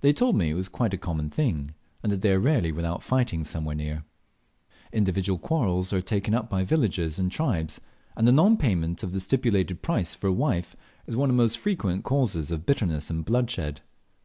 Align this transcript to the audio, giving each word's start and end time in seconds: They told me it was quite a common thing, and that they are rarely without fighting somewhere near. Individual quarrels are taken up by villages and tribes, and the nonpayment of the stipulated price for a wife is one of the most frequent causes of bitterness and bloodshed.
They 0.00 0.12
told 0.12 0.34
me 0.34 0.50
it 0.50 0.54
was 0.54 0.68
quite 0.68 0.92
a 0.92 0.96
common 0.98 1.30
thing, 1.30 1.74
and 2.02 2.10
that 2.10 2.22
they 2.22 2.32
are 2.32 2.40
rarely 2.40 2.72
without 2.72 3.04
fighting 3.04 3.44
somewhere 3.44 3.76
near. 3.76 4.02
Individual 4.92 5.38
quarrels 5.38 5.92
are 5.92 6.02
taken 6.02 6.34
up 6.34 6.50
by 6.50 6.64
villages 6.64 7.20
and 7.20 7.30
tribes, 7.30 7.80
and 8.16 8.26
the 8.26 8.32
nonpayment 8.32 9.04
of 9.04 9.12
the 9.12 9.20
stipulated 9.20 9.80
price 9.80 10.12
for 10.12 10.26
a 10.26 10.32
wife 10.32 10.74
is 11.06 11.14
one 11.14 11.30
of 11.30 11.36
the 11.36 11.40
most 11.44 11.58
frequent 11.58 12.02
causes 12.02 12.50
of 12.50 12.66
bitterness 12.66 13.10
and 13.10 13.24
bloodshed. 13.24 13.80